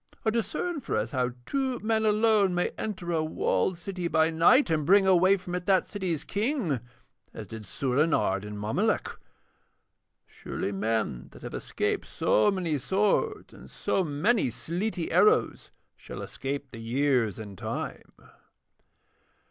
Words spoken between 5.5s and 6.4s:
it that city's